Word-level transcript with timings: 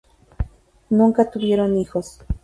Nunca 0.89 1.29
tuvieron 1.29 1.75
hijos. 1.77 2.21